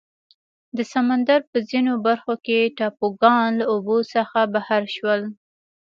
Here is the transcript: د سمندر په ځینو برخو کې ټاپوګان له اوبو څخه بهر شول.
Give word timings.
د 0.77 0.79
سمندر 0.93 1.39
په 1.51 1.57
ځینو 1.69 1.93
برخو 2.07 2.33
کې 2.45 2.73
ټاپوګان 2.77 3.49
له 3.59 3.65
اوبو 3.73 3.97
څخه 4.13 4.39
بهر 4.53 4.83
شول. 4.95 5.21